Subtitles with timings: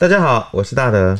[0.00, 1.14] 大家好，我是大德。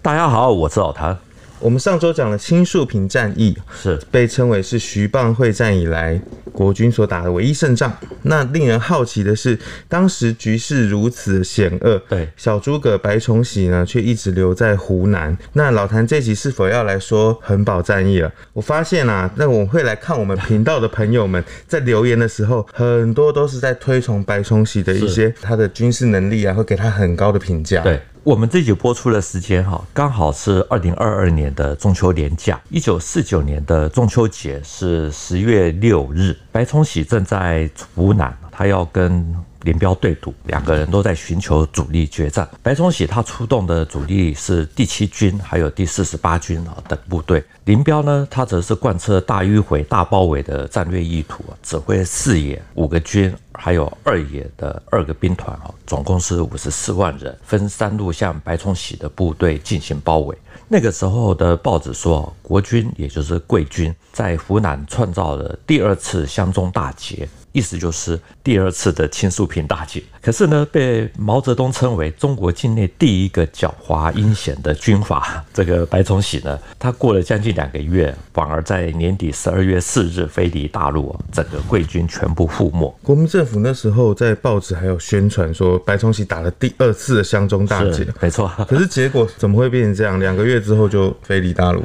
[0.00, 1.14] 大家好，我是老谭。
[1.60, 6.18] 我们上周讲了青树坪战役，是被称为是徐蚌会战以来
[6.50, 7.92] 国军所打的唯一胜仗。
[8.22, 15.36] 那令人好奇的是，当时局势如此险恶，对小诸葛白崇禧呢，却一直留在湖南。
[15.52, 18.32] 那老谭这集是否要来说横保战役了？
[18.54, 27.82] 我发现啊，那我会来看我们频道的朋友们 在留言的时候，很多都是在推崇白崇禧的一些他的军事能力啊，会给他很高的评价。
[27.82, 28.00] 对。
[28.24, 32.60] 我们这集播出的时间哈，刚好是二零二二年的中秋连假。
[32.70, 42.48] 一九四九年的中秋节是十月六日，白崇禧正在湖南，他要跟林彪对赌，两个人都在寻求主力决战。
[42.62, 47.42] 白崇禧他出动的主力是第七军，还有第四十八军啊等部队。
[47.64, 60.36] 林彪呢，他则是贯彻大迂回、大包围的战略意图，指挥四野五个军，还有二野的二个兵团啊，总共是五十四万人，分三路向白崇禧的部队进行包围。
[60.66, 67.28] 那个时候的报纸说，国军也就是桂军在湖南创造了第二次湘中大捷。
[67.52, 75.44] 意思就是第二次的青树平大捷，可是呢，被毛泽东称为中国境内第一个狡猾阴险的军阀。
[75.52, 82.92] 这个白崇禧呢，他过了将近两个月，反而在年底十二月四日飞离大陆，整个桂军全部覆没。
[83.02, 88.50] 国民政府那时候在报纸还有宣传说，白崇禧打了第二次的湘中大捷，没错。
[88.68, 90.18] 可是结果怎么会变成这样？
[90.18, 91.82] 两个月之后就飞离大陆。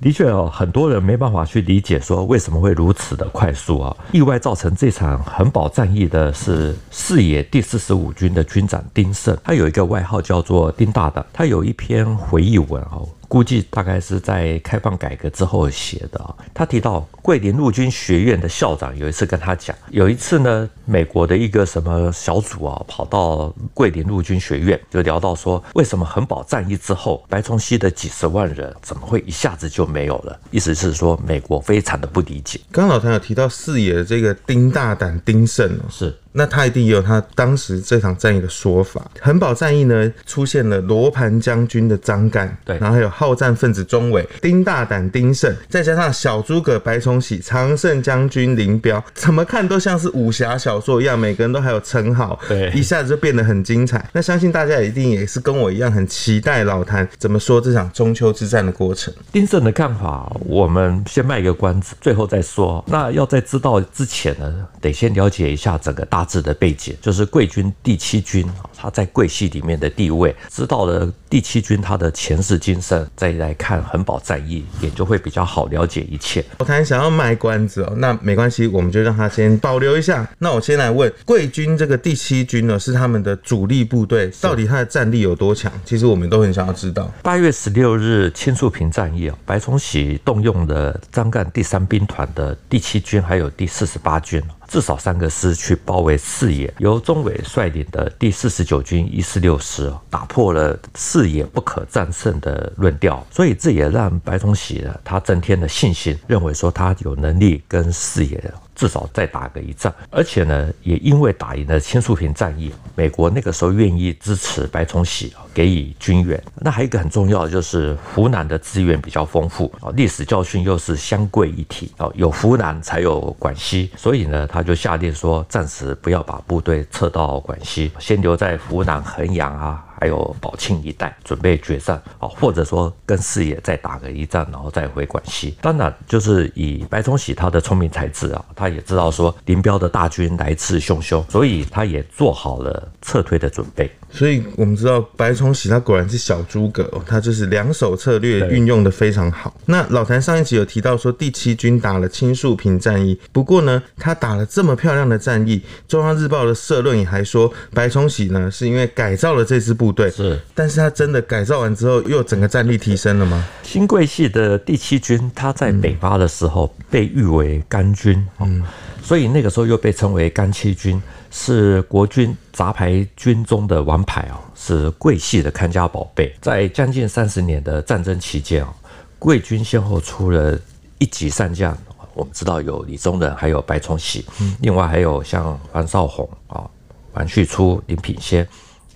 [0.00, 3.94] 的确哦，很多人没办法去理解说为什么会如此的快速啊！
[4.12, 13.06] 意外造成这场恒宝战役的是四野第四十五军的军长丁盛，他有一个外号叫做丁大胆，他有一篇回忆文哦。
[13.30, 16.34] 估计大概是在开放改革之后写的啊。
[16.52, 30.36] 他提到桂林陆军学院的校长有一次跟他讲，有一次呢，美国的一个什么小组啊，跑到桂林陆军学院，就聊到说，为什么横保战役之后，白崇禧的几十万人怎么会一下子就没有了？
[30.50, 32.58] 意思是说，美国非常的不理解。
[32.72, 36.12] 刚刚老谭有提到四野的这个丁大胆、丁盛是。
[36.32, 39.10] 那他一定也有他当时这场战役的说法。
[39.20, 54.08] 恒宝战役呢，出现了罗盘将军的张干，对，然后还有好战分子钟伟、丁大胆、丁胜，再加上小诸葛白崇禧、常胜将军林彪，怎么看都像是武侠小说一样，每个人都还有称号，对，一下子就变得很精彩。
[54.12, 59.12] 那相信大家一定也是跟我一样很期待老谭怎么说这场中秋之战的过程。
[59.32, 62.84] 丁胜的看法，我们先卖一个关子，最后再说。
[62.86, 66.19] 那要在知道之前呢，得先了解一下整个大。
[66.20, 76.44] 大致的背景就是桂军第七军啊，他在桂系里面的地位，知道了第七军他的前世今生，再来看恒宝战役，也就会比较好了解一切。
[76.58, 80.28] 老谭想要卖关子哦，那没关系，我们就让他先保留一下。
[80.38, 85.72] 那我先来问，桂军这个第七军呢，是他们的主力部队，到底他的战力有多强？
[85.86, 87.10] 其实我们都很想要知道。
[87.22, 94.42] 八月十六日青树坪战役啊，白崇禧动用了张干第三兵团的第七军，还有第四十八军。
[94.70, 108.40] 至少三个师去包围四野，由钟伟率领的第四十九军一四六师打破了四野不可战胜的论调，所以这也让白崇禧呢，他增添了信心，认为说他有能力跟四野
[108.76, 116.42] 至少再打个一仗，而且呢，也因为打赢了青树坪战役，美国那个时候愿意支持白崇禧啊给予军援。
[116.56, 129.84] 那还有一个很重要的就是湖南的资源比较丰富啊，历史教训又是湘桂一体啊，有湖南才有广西，所以呢，他就下令说，暂时不要把部队撤到广西，先留在湖南衡阳啊。
[130.00, 135.54] 还有宝庆一带准备决战啊，或者说跟四野再打个一仗，然后再回广西。
[135.60, 143.90] 当然，就是以白崇禧他的聪明才智啊，他也知道说林彪的大军来势汹汹，所以他也做好了撤退的准备。
[144.12, 149.54] 所以我们知道白崇禧他果然是小诸葛哦，他就是两手策略运用的非常好。
[149.66, 163.46] 那老谭上一集有提到说第七军打了青树坪战役，不过呢，他打了这么漂亮的战役，中央日报的社论也还说白崇禧呢是因为改造了这支部队，是，但是他真的改造完之后又整个战力提升了吗？
[163.62, 168.62] 新桂系的第七军，他在北伐的时候被誉为干军，嗯，
[169.02, 171.00] 所以那个时候又被称为甘七军。
[171.32, 176.34] 是国军杂牌军中的王牌哦，是桂系的看家宝贝。
[176.40, 178.74] 在将近三十年的战争期间啊，
[179.16, 180.58] 桂军先后出了
[180.98, 181.78] 一级上将，
[182.14, 184.26] 我们知道有李宗仁，还有白崇禧，
[184.60, 186.68] 另外还有像黄绍竑啊、
[187.12, 188.44] 王旭初、林品仙、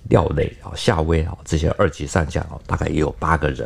[0.09, 3.65] 廖磊啊、夏威啊这些二级上将啊，大概也有八个人。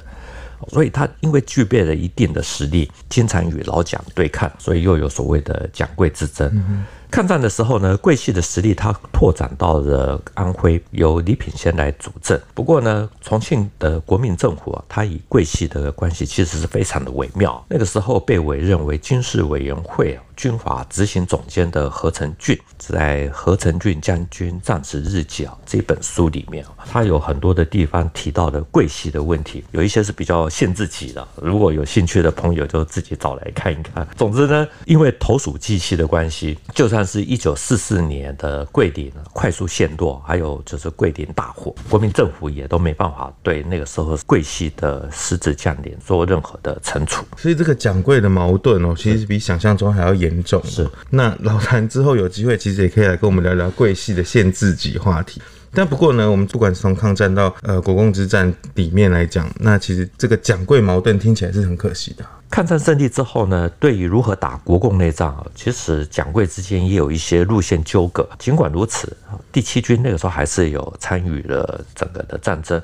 [0.67, 6.85] 所以他因为具备了一定的实力，经常与老蒋对抗，所以又有所谓的蒋桂之争。
[7.11, 12.39] 抗战的时候呢，桂系的实力他拓展到了安徽，由李品仙来主政。
[12.53, 17.65] 不过呢，重庆的国民政府啊，他与桂系的关系其实是非常的微妙。
[17.67, 20.23] 那个时候被委任为军事委员会啊。
[20.39, 31.27] 军阀执行总监的何成俊，在《何成俊将军战时日记》啊这本书里面，他有很多的地方提到的桂系的问题，有一些是比较限制级的。
[31.41, 34.07] 如果有兴趣的朋友，就自己找来看一看。
[34.15, 47.25] 总之呢，因为投鼠忌器的关系，就算是一九四四年的桂林快速陷落，还有就是桂林大火，国民政府也都没办法对那个时候桂系的失职将领做任何的惩处。
[47.35, 50.28] 所以这个蒋桂的矛盾哦，其实比想象中还要严。
[50.29, 55.41] 严重是，那老谭之后有机会，其实也可以来跟我们聊聊桂系的限制级话题。
[55.71, 62.25] 但不过呢，我们不管是从抗战到呃国共之战里面来讲，那其实这个蒋桂矛盾听起来是很可惜的。
[62.49, 68.27] 抗战胜利之后呢，对于如何打国共内战，其实蒋桂之间也有一些路线纠葛。
[68.39, 69.15] 尽管如此，
[69.51, 72.81] 第七军那个时候还是有参与了整个的战争，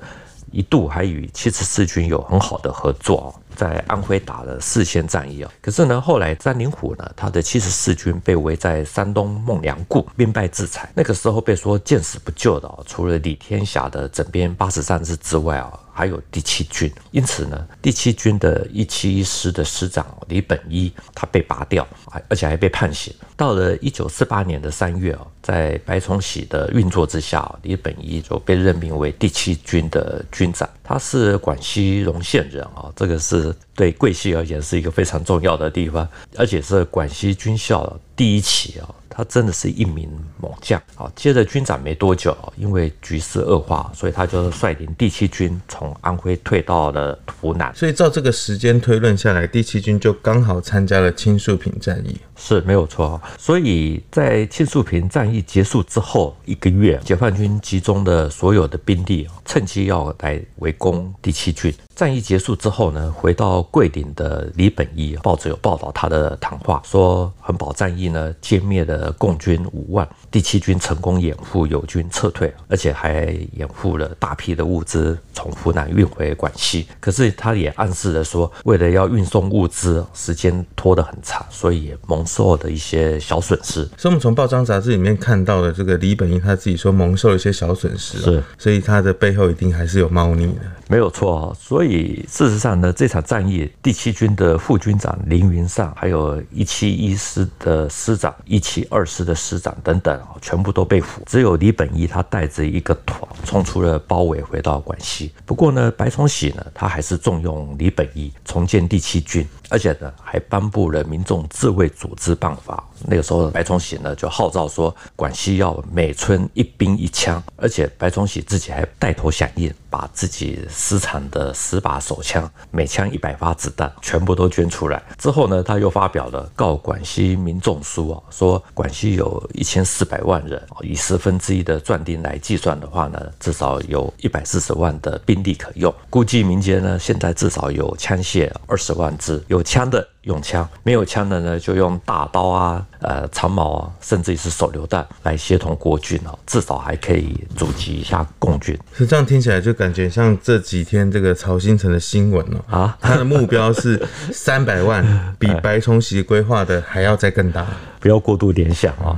[0.51, 3.33] 一度还与七十四军有很好的合作。
[3.55, 10.91] 在安徽打了四线战役啊，可是呢，后来詹灵虎呢，他的七十四军被围在山东孟良崮，兵败自裁。
[10.93, 16.91] 那个时候被说见死不救的，除了李天霞的整编八十三师之外啊，还有第七军。
[17.11, 21.87] 因此呢，第七军的一七一师的师长李本一，他被拔掉，
[22.27, 23.13] 而且还被判刑。
[23.37, 30.69] 到了一九四八年的三月啊，在白崇禧的运作之下，李本一就被任命为第七军的军长。
[30.83, 33.44] 他是广西容县人啊，这个是。
[33.75, 36.07] 对桂系而言是一个非常重要的地方，
[36.37, 38.89] 而且是广西军校第一期啊。
[39.17, 40.09] 他真的是一名
[40.41, 40.81] 猛将。
[40.93, 47.73] 好，接着军长没多久，因为局势恶化，所以他就率领第七军从安徽退到了湖南。
[47.73, 53.21] 所以照这个时间推论下来，第七军就刚好参加了青树坪战役，是没有错。
[53.37, 61.73] 所以在青树坪战役结束之后一个月，解放军集中的所有的兵力，趁机要来围攻第七军。
[61.95, 76.87] 战役结束之后呢，回到桂林的李本一报纸有报道他的谈话，说恒宝战役呢歼灭了共军五万，第七军成功掩护友军撤退，而且还掩护了大批的物资从湖南运回广西。
[76.99, 83.83] 可是他也暗示了说，为了要运送物资，时间拖得很长，所以也蒙受了一些小损失。
[83.97, 90.61] 所以我们从报章杂志里面看到的这个李本英他自己说蒙受了一些小损失，是，所以他的背后一定还是有猫腻的。
[90.87, 101.21] 没有错，所以事实上呢，这场战役，第七军的副军长林云上，还有一七一师的师长、一七二师的师长等等，全部都被俘。
[101.25, 105.31] 只有李本一他带着一个团冲出了包围，回到广西。
[105.45, 109.47] 不过呢，白崇禧呢，他还是重用李本一，重建第七军。
[109.69, 112.83] 而且呢，还颁布了民众自卫组织办法。
[113.07, 117.41] 那个时候，白崇禧呢就号召说，广西要每村一兵一枪。
[117.57, 125.01] 而且白崇禧自己还带头响应，把自己私藏的十把手枪，每枪一百发子弹，全部都捐出来。
[125.17, 135.93] 之后呢，他又发表了告广西民众书啊，说广西有一千四百万人，以十分之一的壮丁来计算的话呢，至少有一百四十万的兵力可用。
[136.09, 139.43] 估计民间呢，现在至少有枪械二十万支。
[139.55, 148.77] 有枪的用枪，没有枪的呢，就用大刀啊、呃长矛啊，甚至于是手榴弹来协同国军啊，至少还可以阻击一下共军。
[148.93, 155.05] 是这样听起来就感觉像这几天这个曹新成的新闻哦啊，他的目标是 三百万，
[155.39, 157.65] 比白崇禧规划的还要再更大，
[158.01, 159.15] 不要过度联想啊。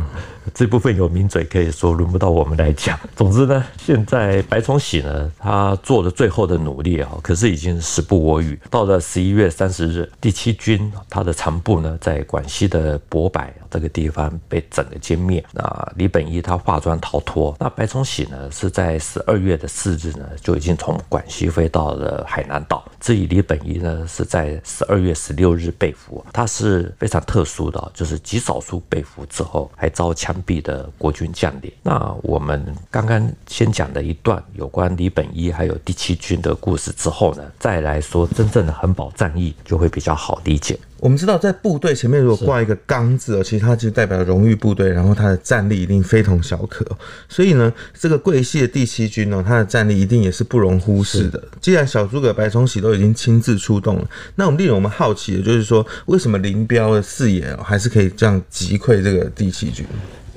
[0.54, 3.00] 这部分有名嘴可以说轮不到我们来讲。
[3.16, 8.60] 总之呢，现在白崇禧呢，他做了最后的努力啊，可是已经时不我与。
[8.70, 15.44] 到了十一月三十日，第七军他的残部呢，在广西的博柏这个地方被整个歼灭。
[15.54, 17.56] 那李本一他化妆逃脱。
[17.60, 22.84] 那白崇禧呢，是在十二月的四日呢，就已经从广西飞到了海南岛。
[23.00, 26.26] 至于李本一呢，是在十二月十六日被俘。
[26.34, 31.72] 他是非常特殊的，就是极少数被俘之后还遭枪毙的国军将领。
[31.84, 40.78] 那我们刚刚先讲了一段有关李本一还有第七军的故事之后呢，再来说真正的恒宝战役，就会比较好理解。
[41.00, 46.86] 我们知道，在部队前面如果挂一个“刚”字哦，其实它就代表荣誉部队，然后它的战力一定非同小可。
[47.30, 51.42] 所以呢，这个桂系的第七军呢，它的战力一定也是不容忽视的。
[51.62, 59.86] 既然小诸葛白崇禧都已经亲自出动了，那我们令我们好奇的就是说，为什么林彪的四野还是可以这样击溃这个第七军？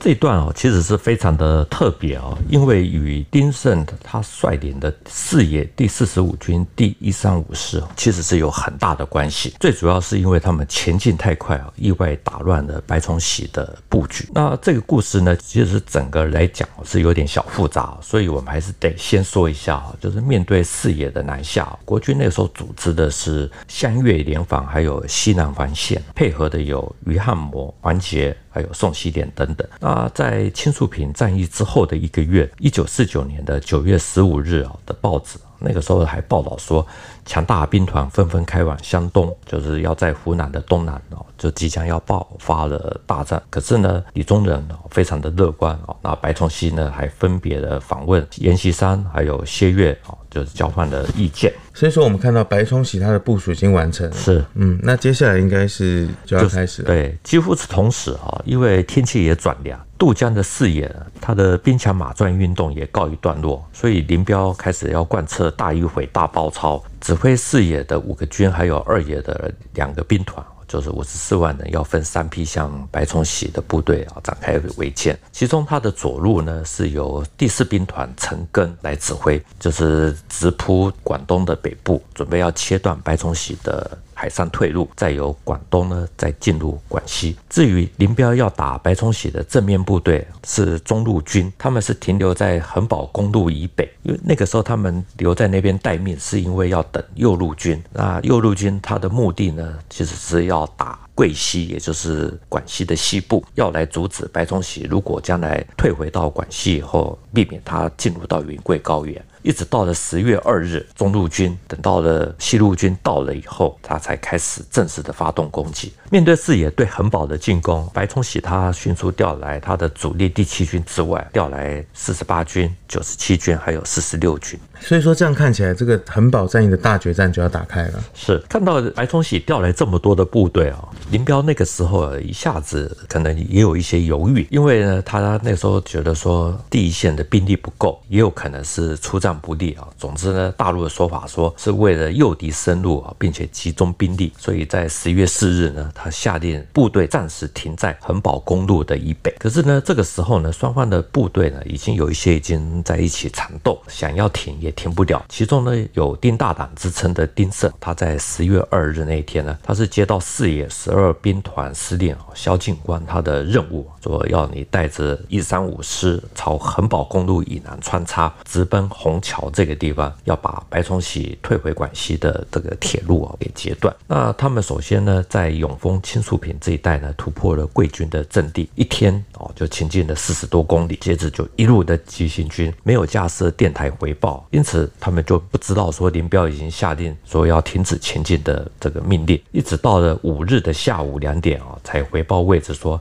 [0.01, 9.55] 这一段哦，其实是非常的特别哦，因为与丁胜他率领的四野第四十五军第一三五师其实是有很大的关系。
[9.61, 14.27] 最主要是因为他们前进太快啊，意外打乱了白崇禧的布局。
[14.33, 28.35] 那这个故事呢，其实整个来讲是有点小复杂，所以我们还是得先说一下啊，就是面对四野的南下，国军那个时候组织的是湘粤联防，还有西南防线，配合的有余汉谋、黄捷。
[28.51, 29.67] 还有宋希濂等等。
[29.81, 36.87] 那在青树坪战役之后的一个月，一九四九年的九月十五日啊的报纸，那个时候还报道说，
[37.31, 43.41] 强大兵团纷纷开往湘东，就是要在湖南的东南哦，就即将要爆发了大战。
[43.49, 51.53] 可是呢，李宗仁哦非常的乐观哦，那白崇禧呢还分别的访问阎锡山还有谢岳哦，就是交换了意见。
[51.73, 54.17] 所以说，我们看到白崇禧他的部署已经完成了。
[54.17, 56.89] 是，嗯，那接下来应该是就要开始了。
[56.89, 70.45] 对，几乎是同时啊，因为天气也转凉，渡江的视野他的兵强马壮运动也告一段落，所以林彪开始要贯彻大迂回、大包抄，指挥四野的五个军，还有二野的两个兵团。
[70.67, 83.99] 就是五十四万人要分三批向白崇禧的部队啊展开围歼，其中他的左路呢是由第四兵团陈赓来指挥，就是直扑广东的北部，准备要切断白崇禧的。
[84.21, 87.35] 海上退路，再由广东呢，再进入广西。
[87.49, 97.83] 至于林彪要打白崇禧的正面部队是中路军，他们是停留在恒宝公路以北，因为那个时候他们留在那边待命，是因为要等右路军。
[97.95, 109.25] 那右路军他的目的呢，其实是要打桂西，也就是广西的西部，要来阻止白崇禧如果将来退回到广西以后，避免他进入到云贵高原。
[109.43, 115.93] 一直到了十月二日，中路军等到了西路军到了以后，他才开始正式的发动攻击。
[116.11, 124.59] 面对四野对恒宝的进攻，白崇禧他迅速调来他的主力第七军之外，调来四十八军、九十七军，还有四十六军。
[124.81, 128.05] 所以说这样看起来，这个恒宝战役的大决战就要打开了。
[128.15, 139.31] 是看到白崇禧调来这么多的部队啊，林彪那个时候一下子可能也有一些犹豫，因为呢，他那时候觉得说第一线的兵力不够，也有可能是出战。
[139.41, 139.89] 不利啊！
[139.97, 149.35] 总之呢，大陆的说法说是为了诱敌深入啊，并且集中兵力，所以在十一月四日呢，他下令部队暂时停在恒宝公路的以北。
[149.39, 155.25] 可是呢，这个时候呢，双方的部队呢，已经有一些已经在一起缠斗，想要停也停不了。
[155.29, 173.95] 其中呢，有丁大胆之称的丁胜，他在十月二日那一天呢，他是接到四野十二兵团司令萧劲观他的任务，说要你带着一三五师朝恒宝公路以南穿插，直奔虹桥这个地方，要把白崇禧退回广西的这个铁路啊给截断。
[174.07, 193.01] 那他们首先呢，在永丰青树坪这一带呢，突破了贵军的阵地，一天哦就前进了四十多公里，接着就一路的急行军，没有架设电台回报，因因此他们就不知道说林彪已经下令说要停止前进的这个命令，一直到了五日的下午两点啊，才回报位置说。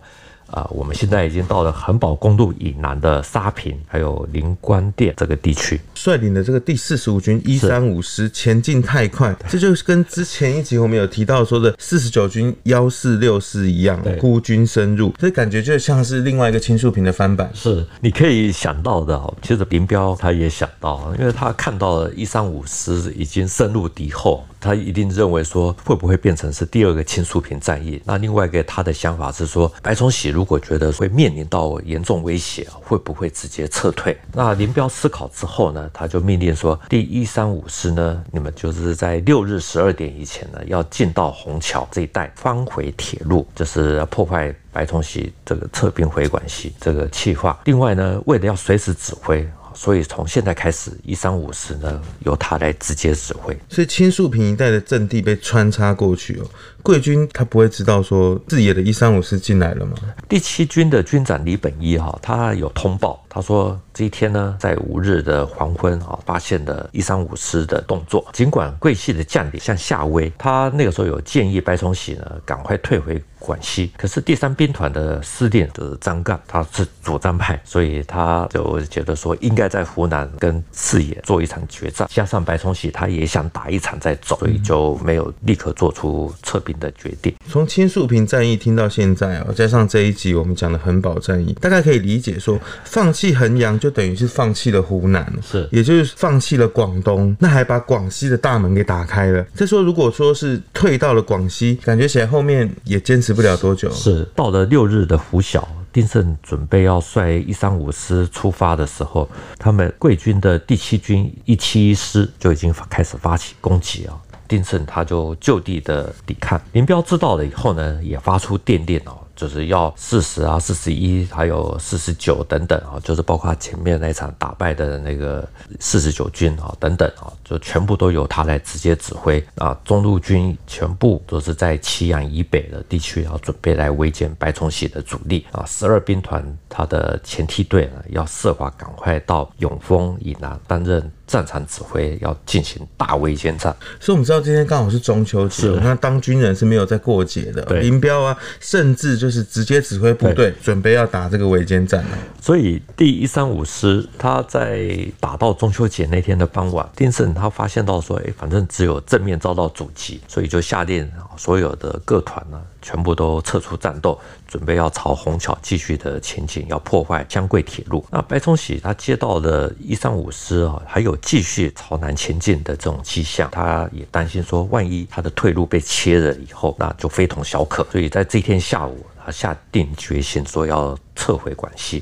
[0.51, 5.79] 啊，我们现在已经到了恒宝公路以南的沙坪，还有灵官殿这个地区。
[5.95, 17.49] 率领的这个第四十五军一三五师前进太快，这就是跟之前一集我们有提到说的四十九军幺四六师一样，孤军深入，这感觉就像是另外一个青树坪的翻版。
[17.53, 19.33] 是，你可以想到的哦。
[19.41, 28.01] 其实林彪他也想到，因为他看到了一三五师已经深入敌后，他一定认为说会不会变成是第二个青树坪战役？
[28.05, 30.29] 那另外一个他的想法是说，白崇禧。
[30.29, 34.17] 如果觉得会面临到严重威胁，会不会直接撤退？
[34.33, 47.59] 那林彪思考之后呢，他就命令说：第一三五师呢，你们就是在六日十二点以前呢，要进到虹桥这一带，翻回铁路，就是要破坏白崇禧这个撤兵回广西这个计划。
[47.65, 49.47] 另外呢，为了要随时指挥。
[49.73, 53.57] 所以从现在开始，一三五师呢由他来直接指挥。
[53.69, 56.49] 所以青树坪一带的阵地被穿插过去哦，
[56.83, 59.93] 贵军他不会知道说自己的一三五师进来了吗？
[60.27, 68.25] 第七军的军长李本一哈，他有通报，他说这一天呢，在五日的黄昏啊，发现了一三五师的动作。
[68.33, 73.21] 尽管桂系的将领像夏威，他那个时候有建议白崇禧呢赶快退回。
[73.41, 87.33] 广西，可是第三兵团的司令的张干，他是主战派，所以他就觉得说应该在湖南跟四野做一场决战，加上白崇禧他也想打一场再走，所以就没有立刻做出撤兵的决定。
[87.49, 99.43] 从青树坪战役听到现在哦，加上这一集我们讲的恒宝战役，大概可以理解说，放弃衡阳就等于是放弃了湖南，是，也就是放弃了广东，那还把广西的大门给打开了。
[99.55, 103.29] 再说如果说是退到了广西，感觉起来后面也坚持。
[103.39, 105.65] 不了多久，是到了六日的拂晓。
[105.93, 114.13] 丁盛准备要率一三五师出发的时候，他们贵军的第七军一七一师就已经开始发起攻击啊。
[114.49, 119.15] 丁胜他就就地的抵抗，林彪知道了以后呢，也发出电令哦。
[119.35, 125.47] 就是要四十啊、四十一，还有四十九等等啊，就是包括前面那场打败的那个
[125.79, 129.75] 四十九军啊等等啊，就全部都由他来直接指挥啊。
[129.83, 135.65] 中路军全部都是在祁阳以北的地区，然后准备来围歼白崇禧的主力啊。
[135.65, 141.11] 十二兵团他的前梯队呢，要设法赶快到永丰以南担任。
[141.29, 147.63] 战场指挥要进行大围歼战，所以我们知道今天刚好是中秋节，那当军人是没有在过节的。
[147.79, 152.17] 林彪啊，甚至就是直接指挥部队准备要打这个围歼战了。
[152.41, 154.89] 所以第一三五师他在
[155.19, 162.61] 打到中秋节那天的傍晚，丁盛他发现到说，哎，反正只有正面遭到阻击，所以就下令所有的各团呢。
[162.81, 164.17] 全部都撤出战斗，
[164.47, 168.05] 准备要朝虹桥继续的前进，要破坏湘桂铁路。
[168.09, 177.85] 那白崇禧他接到了一三五师啊，还有继续朝南前进的这种迹象，他也担心说，万一他的退路被切了以后，那就非同小可。
[177.91, 182.01] 所以在这天下午，他下定决心说要撤回广西。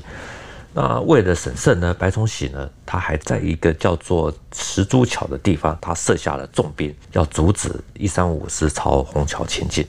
[0.80, 9.84] 那为了审慎呢，白崇禧呢，他还在一个叫做石珠桥的地方，他设下了重兵，要阻止一三五师朝虹桥前进。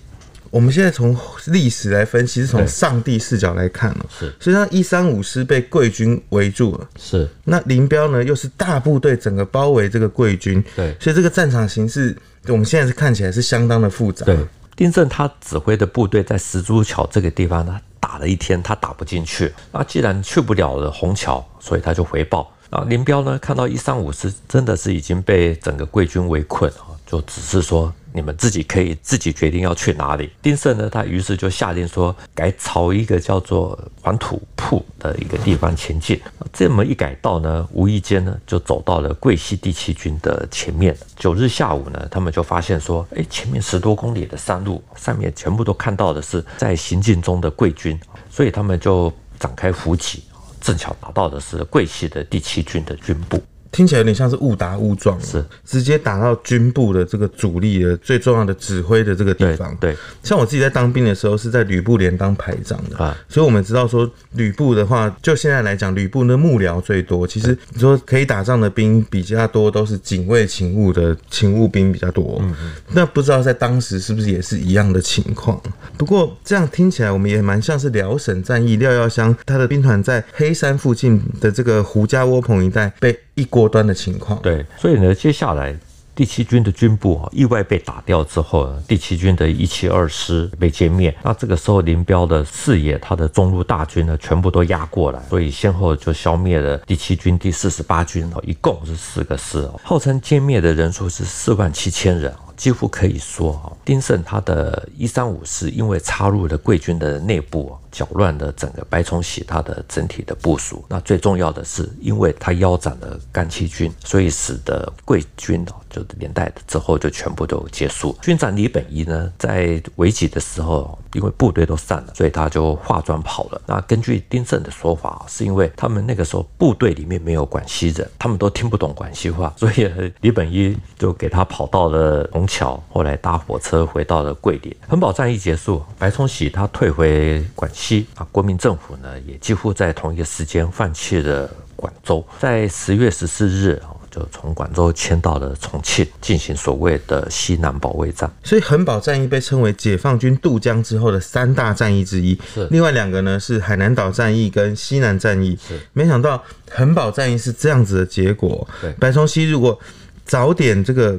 [0.50, 1.16] 我们现在从
[1.46, 4.06] 历史来分析，是从上帝视角来看哦。
[4.10, 6.90] 是，所以他一三五师被贵军围住了。
[7.00, 10.64] 是，那林彪呢，又是大部队整个包围这个贵军。
[10.76, 12.18] 对，所以这个战场形势，
[12.48, 14.26] 我们现在是看起来是相当的复杂。
[14.26, 14.36] 对，
[14.80, 19.54] 丁正他指挥的部队在石珠桥这个地方呢，打了一天，他打不进去。
[19.74, 22.50] 那既然去不了了虹桥，所以他就回报。
[22.70, 27.94] 啊，林彪呢，看到一三五师真的是已经被整个贵军围困啊，就只是说。
[28.14, 30.30] 你们自己可以自己决定要去哪里。
[30.42, 36.20] 丁盛呢，他于是就下令说，改朝一个叫做黄土铺的一个地方前进。
[36.52, 40.98] 这么一改道呢，无意间呢就走到了桂系第七军的前面。
[41.16, 48.00] 九日下午呢，他们就发现说，哎，前面十多公里的山路上面全部都看到的是在行进中的桂军，
[48.32, 50.24] 所以他们就展开伏击，
[50.60, 53.42] 正巧打到的是桂系的第七军的军部。
[53.72, 59.76] 听起来有点像是误打误撞，是直接打到军部的这个主力的最重要的指挥的这个地方。
[59.80, 67.28] 对，像我自己在当兵的时候是在旅部连当排长的啊，所以我们知道说旅部的话，就现在来讲，旅部的幕僚最多。
[67.28, 72.40] 其实你说可以打仗的兵比较多，都是警卫勤务的勤务兵比较多。
[72.42, 72.72] 嗯嗯。
[72.92, 75.62] 那不知道在当时是不是也是一样的情况？
[75.98, 83.18] 不过这样听起来，我们也蛮像是辽沈战役，廖耀湘他的兵团在黑山附近的这个胡家窝棚一带被。
[83.40, 85.74] 一锅端的情况，对，所以呢，接下来
[86.14, 91.16] 第七军的军部啊，意外被打掉之后呢，第七军的一七二师被歼灭。
[91.24, 102.34] 那这个时候，林彪的四野他的中路大军呢，全部都压过来，所以先后就消灭了第七军第四十八军，一共是四个师哦，号称歼灭的人数是四万七千人。
[102.60, 110.84] 几乎可以说，哈，丁盛他的一三五师因为插入了贵军的内部，搅乱了整个白崇禧他的整体的部署。
[110.90, 118.14] 那最重要的是，因为他腰斩了甘七军，所以使得贵军哦，就连带之后就全部都结束。
[118.22, 123.62] 军长李本一呢，在围击的时候，因为部队都散了，所以他就化妆跑了。
[123.66, 134.76] 那根据丁盛的说法，是因为他们那个时候部队里面没有广西人，他们都听不懂广西话，所以李本一就给他跑到了桥后来搭火车回到了桂林。
[134.90, 148.30] 恒宝战役结束，白崇禧他退回广西啊，国民政府呢也几乎在同一个时间放弃了广州，在十月十四日啊，就从广州迁到了重庆，进行所谓的西南保卫战。
[148.44, 152.38] 所以恒宝战役被称为解放军渡江之后的三大战役之一。
[152.54, 155.58] 是，另外两个呢是海南岛战役跟西南战役。
[155.66, 158.68] 是，没想到恒宝战役是这样子的结果。
[158.82, 159.80] 对，白崇禧如果
[160.26, 161.18] 早点这个。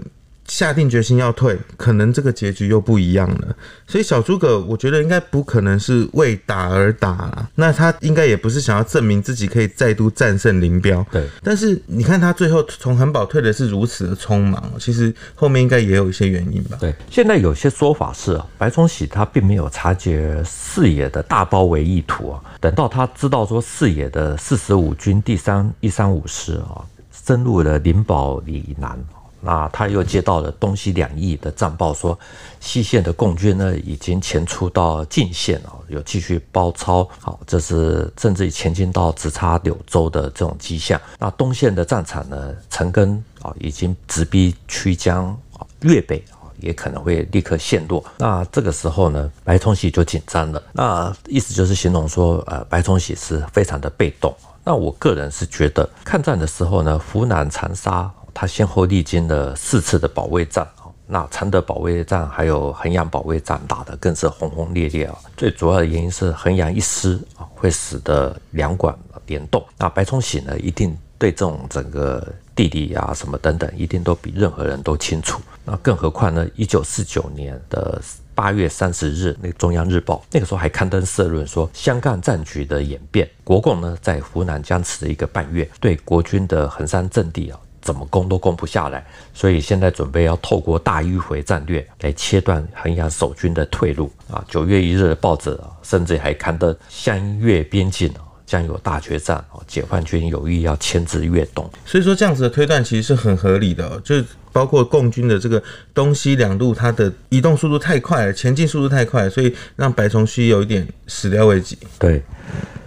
[0.50, 3.56] 下定决心要退，可能这个结局又不一样了。
[3.86, 7.48] 所以小诸葛，我觉得应该不可能是为打而打啦。
[7.54, 11.06] 那他应该也不是想要证明自己可以再度战胜林彪。
[11.12, 11.24] 对。
[11.44, 16.76] 但是你看他最后从恒宝退的是如此的匆忙，其实后面应该也有一些原因吧。
[16.80, 16.92] 对。
[17.08, 22.42] 现在有些说法是，白崇禧他并没有察觉四野的大包围意图啊。
[22.58, 26.82] 等到他知道说四野的四十五军第三一三五师啊，
[27.12, 28.98] 深入了灵宝以南。
[29.40, 32.18] 那他又接到了东西两翼的战报，说
[32.60, 41.00] 西线的共军呢已经前出到晋线啊，有继续包抄，好，这是甚至于前进到直插柳州的这种迹象。
[41.18, 48.04] 那东线的战场呢，陈赓啊已经直逼曲江啊，粤北啊也可能会立刻陷落。
[48.18, 50.62] 那这个时候呢，白崇禧就紧张了。
[50.72, 54.34] 那意思就是形容说，呃，白崇禧是非常的被动。
[54.62, 60.88] 那我个人是觉得，抗战的时候呢，湖南长沙他先后历经了四次的保卫战啊。
[61.12, 65.18] 那常德保卫战还有衡阳保卫战打得更是轰轰烈烈啊！
[65.36, 69.60] 最主要的原因是衡阳一失啊，会使得两广联动。
[69.76, 75.40] 那白崇禧呢，一定对这种整个地理啊什么等等，一定都比任何人都清楚。
[75.64, 78.00] 那更何况呢，一九四九年的
[78.32, 87.58] 八月三十日，那个中央日报那个时候还刊登社论说，湘赣战局的演变，国共呢在湖南僵持了一个半月，对国军的衡山阵地啊。
[87.80, 94.44] 怎么攻都攻不下来，所以现在准备要透过大迂回战略来切断衡阳守军的退路啊！
[94.48, 101.68] 九月一日的报纸啊，甚至还刊登湘粤边境啊将有大决战啊，解放军有意要牵制粤东。
[101.86, 105.62] 所以说这样子的推断其实是很合理的，就包括共军的这个
[105.94, 111.78] 东西两路，它的移动速度太快了，前进速度太快，所以让白崇禧有一点始料未及。
[111.98, 112.22] 对，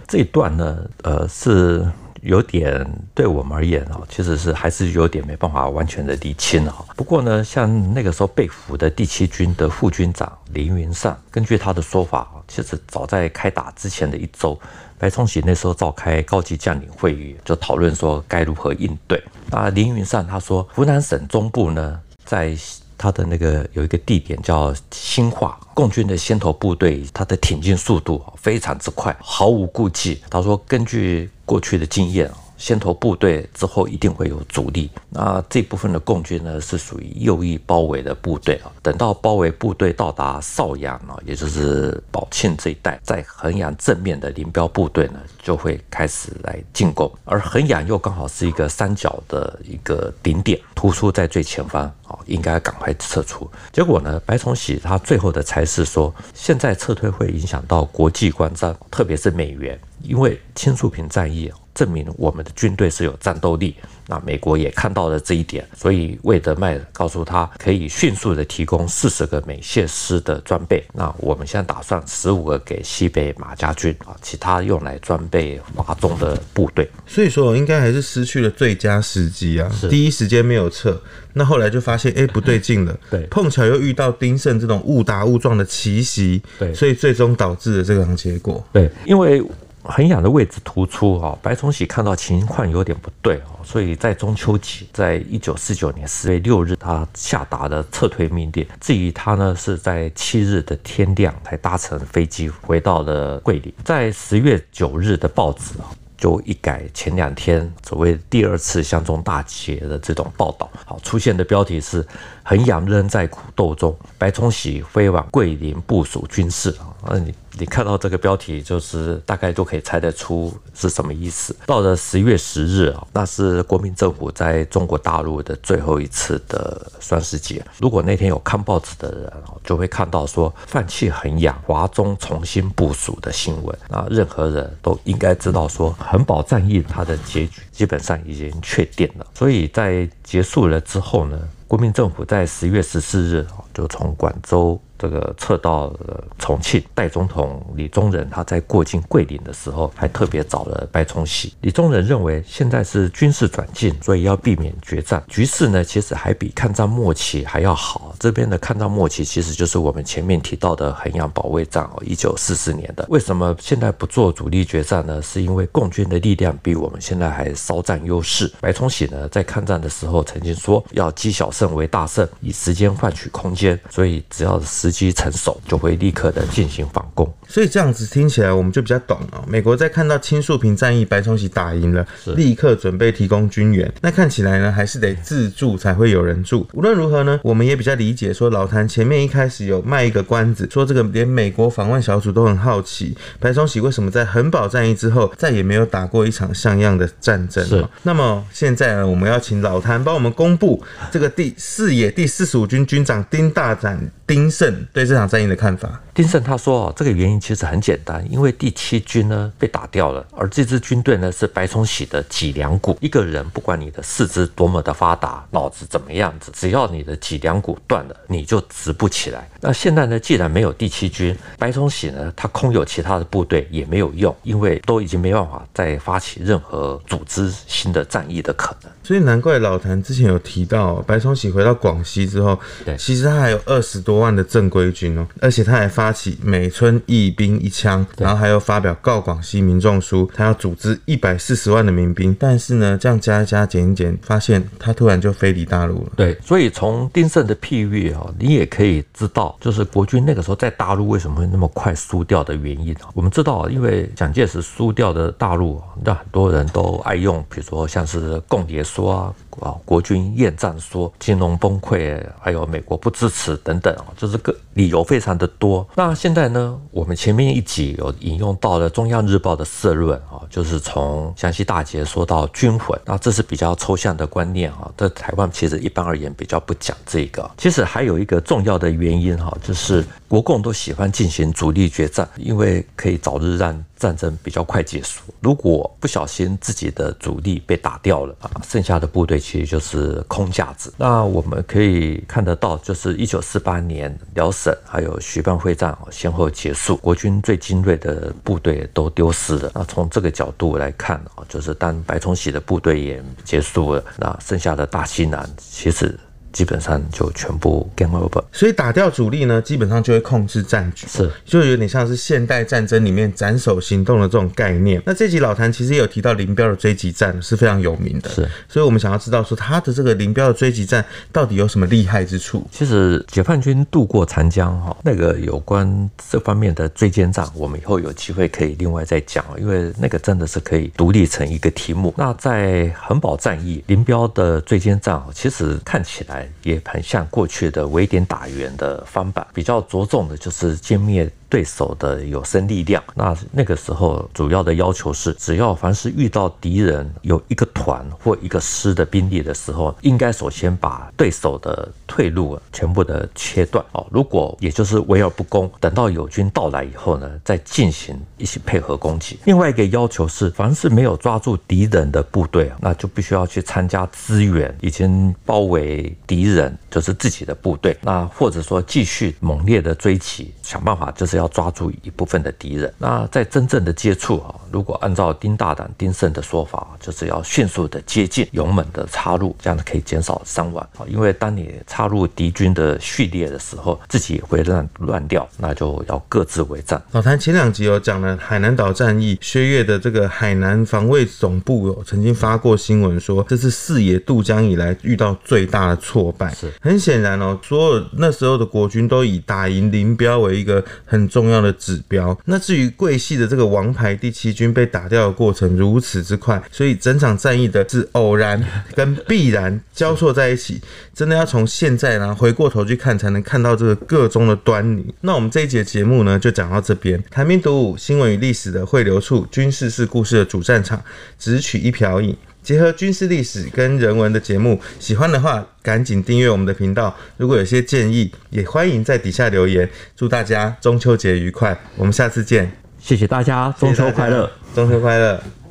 [0.06, 1.84] 这一段呢，呃是。
[2.24, 2.84] 有点
[3.14, 6.74] 对我们而言啊，其实是还是有点没办法完全的理清啊。
[6.96, 14.58] 不过呢，像那个时候被俘的第七军的副军长林云善，根据他的说法，其实早在开打之前的一周，
[14.98, 19.22] 白崇禧那时候召开高级将领会议，就讨论说该如何应对。
[19.50, 22.56] 那林云善他说，湖南省中部呢，在
[22.96, 30.22] 他的那个有一个地点叫兴化，共军的先头部队，他的挺进速度非常之快，毫无顾忌。
[30.30, 32.30] 他说，根据过去的经验。
[32.56, 38.70] 先头部队之后一定会有主力，那这部分的共军呢，是属于右翼包围的部队啊。
[38.82, 47.10] 等到包围部队到达邵阳啊，也就是宝庆这一带，在衡阳正面的林彪部队呢，就会开始来进攻。
[47.24, 53.50] 而衡阳又刚好是一个三角的一个顶点，突出在最前方啊，应该赶快撤出。
[53.72, 63.74] 结果呢，白崇禧他最后的裁示说，现在撤退会影响到国际关系，特别是美元，因为青树坪战役证明我们的军队是有战斗力，
[64.06, 70.84] 那美国也看到了这一点，所以魏德迈告诉他可以迅速的提供四十个美械师的装备。
[70.92, 76.88] 那我们现在打算十五个给西北马家军啊，其他用来装备华中的部队。
[77.08, 79.68] 所以说，应该还是失去了最佳时机啊！
[79.90, 80.96] 第一时间没有撤，
[81.32, 88.64] 那后来就发现哎不对劲了，对，碰巧又遇到丁盛这种误打误撞的奇袭，对，所以最终导致了这样结果。
[88.72, 89.42] 对，因为。
[89.84, 98.66] 衡阳的位置突出啊，白崇禧看到情况有点不对啊，所以在中秋节，在一九四九年十月六日，他下达了撤退命令。
[98.80, 103.72] 至于他呢，是在七日的天亮才搭乘飞机回到了桂林。
[103.84, 105.84] 在十月九日的报纸啊，
[106.16, 112.04] 就一改前两天所谓第二次湘中大捷的这种报道，好，出现的标题是
[112.44, 117.34] “衡阳仍在苦斗中，白崇禧飞往桂林部署军事”啊，那你。
[117.56, 121.54] 你看到这个标题，就是大概都可以猜得出是什么意思。
[121.66, 127.64] 到了十月十日啊，那是国民政府在中国大陆的最后一次的双十节。
[127.78, 133.78] 如果那天有看报纸的人，就会看到说放弃衡阳，华中重新部署的新闻。
[133.88, 139.24] 那任何人都应该知道说，衡宝战役它的结局基本上已经确定了。
[139.32, 141.38] 所以在结束了之后呢，
[141.74, 144.80] 国民政府在十月十四日就从广州。
[145.04, 145.92] 这个撤到
[146.38, 151.52] 重庆，代总统李宗仁他在过境桂林的时候，还特别找了白崇禧。
[151.60, 155.22] 李宗仁认为现在是军事转进，所以要避免决战。
[155.28, 158.14] 局势呢，其实还比抗战末期还要好。
[158.18, 163.04] 这边的抗战末期其实就是我们前面提到的衡阳保卫战哦，一九四四年的。
[163.10, 165.20] 为什么现在不做主力决战呢？
[165.20, 168.50] 是因为共军的力量比我们现在还稍占优势。
[168.58, 177.30] 白崇禧呢，在抗战的时候曾经说要积小胜为大胜，以时间换取空间，所以只要时机成熟，就会立刻的进行反攻。
[177.48, 179.44] 所以这样子听起来，我们就比较懂了。
[179.48, 183.92] 美国在看到青树坪战役，白崇禧打赢了，立刻准备提供军援。
[184.00, 186.66] 那看起来呢，还是得自助才会有人助。
[186.72, 197.64] 无论如何呢，我们也比较理解说，老谭前面一开始有卖一个关子，说这个连美国访问小组都很好奇，白崇禧为什么在衡宝战役之后再也没有打过一场像样的战争。
[197.66, 197.84] 是。
[198.02, 204.73] 那么现在呢，我们要请老谭帮我们公布这个第四野第四十五军军长丁大展丁盛。
[204.74, 206.00] 胜对这场战役的看法。
[206.12, 212.96] 丁胜他说：“哦，这个原因其实很简单，因为第七军呢被打掉了，而这支军队呢是白崇禧的脊梁骨。
[213.00, 219.48] 一个人不管你的四肢多么的发达，脑子怎么样子，只要你的脊梁骨断了，你就直不起来。
[219.60, 228.92] 那现在呢，既然没有第七军，白崇禧呢他空有其他的部队也没有用，因为都已经没办法再发起任何组织新的战役的可能。
[229.02, 242.34] 所以难怪老谭之前有提到，白崇禧回到广西之后，对，其实他还有二十多万的正规军哦，而且他还发起每村一兵一枪，然后还有发表告广西民众书，他要组织一百四十万的民兵。
[242.40, 246.12] 但是呢，这样加一加减一减，发现他突然就飞离大陆了。
[246.16, 252.96] 对，所以从丁胜的譬喻啊，你也可以知道，就是国军那个时候在大陆为什么会那么快输掉的原因。
[253.12, 265.86] 我们知道，因为蒋介石输掉的大陆，让很多人都爱用，比如说像是共谍说啊，啊，国军厌战说，金融崩溃，还有美国不支持等等啊，就是个理由非常的多。
[265.94, 277.50] 那现在呢，我们前面一集有引用到了中央日报的社论啊，就是从湘西大捷说到军魂，那这是比较抽象的观念啊，在台湾其实一般而言比较不讲这个。
[277.56, 285.22] 其实还有一个重要的原因哈，就是国共都喜欢进行主力决战，因为可以早日让战争比较快结束。
[285.40, 290.92] 如果不小心自己的主力被打掉了啊，剩下的部队其实就是空架子。
[290.98, 299.72] 那我们可以看得到，就是一九四八年辽沈还有徐蚌会战先后结束，国军最精锐的部队都丢失了。
[299.74, 306.18] 那从这个角度来看啊，就是当白崇禧的部队也结束了，那剩下的大西南其实。
[306.54, 315.02] 基本上就全部 game over，所以打掉主力呢，基本上就会控制战局，是，就有点像是现代战争里面斩首行动的这种概念。
[315.04, 322.64] 那这集老谭其实也有提到林彪的追击战是非常有名的，是，所以我们想要知道说他的这个林彪的追击战到底有什么厉害之处？
[322.70, 332.14] 其实解放军渡过长江哈，那个有关这方面的追歼战，我们以后有机会可以另外再讲，因为那个真的是可以独立成一个题目。
[332.16, 336.43] 那在恒保战役，林彪的追歼战，其实看起来。
[336.62, 341.30] 也很像过去的围点打援的翻版，比较着重的就是歼灭。
[341.54, 354.04] 对手的有生力量，那那个时候主要的要求是，只要凡是遇到敌人有一个团或一个师的兵力的时候，应该首先把对手的退路全部的切断哦。
[354.10, 359.38] 如果也就是围而不攻，等到友军到来以后呢，再进行一起配合攻击。
[359.44, 371.43] 另外一个要求是，凡是没有抓住敌人的部队，那就必须要去参加支援，已经包围敌人就是自己的部队，那或者说继续猛烈的追击，想办法就是要。
[371.44, 381.04] 要抓住一部分的敌人，那在真正的接触啊，如果按照丁大胆、丁胜的说法，就是要迅速的接近，勇猛的插入，这样子可以减少伤亡啊。
[381.06, 387.00] 因为当你插入敌军的序列的时候，自己也会乱乱掉，那就要各自为战。
[387.12, 396.54] 老谭前两集有讲了海南岛战役，薛岳的这个海南防卫总部有曾经发过新闻说，这是四野渡江以来遇到最大的挫败。
[396.54, 401.28] 是很显然哦，所有那时候的国军都以打赢林彪为一个很。
[401.34, 402.38] 重要的指标。
[402.44, 408.62] 那至于桂系的这个王牌第七军被打掉的过程如此之快，所以整场战役的是偶然
[408.94, 410.80] 跟必然交错在一起，
[411.12, 415.12] 真的要从现在呢回过头去看，才能看到这个个中的端倪。
[415.22, 417.20] 那我们这一节节目呢就讲到这边。
[417.28, 421.02] 谭兵读武，新闻与历史的汇流处，军事是故事的主战场，
[421.36, 422.36] 只取一瓢饮。
[422.64, 427.14] 结合军事历史跟人文的节目，喜欢的话赶紧订阅我们的频道。
[427.36, 429.88] 如果有些建议，也欢迎在底下留言。
[430.16, 432.72] 祝大家中秋节愉快，我们下次见。
[432.98, 435.63] 谢谢大家，中秋快乐，中秋快乐。